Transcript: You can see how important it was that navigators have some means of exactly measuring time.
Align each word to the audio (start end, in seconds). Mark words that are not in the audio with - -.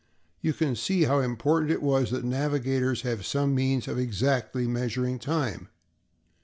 You 0.41 0.51
can 0.53 0.75
see 0.75 1.03
how 1.03 1.19
important 1.19 1.69
it 1.69 1.83
was 1.83 2.09
that 2.09 2.23
navigators 2.25 3.03
have 3.03 3.23
some 3.23 3.53
means 3.53 3.87
of 3.87 3.99
exactly 3.99 4.65
measuring 4.67 5.19
time. 5.19 5.69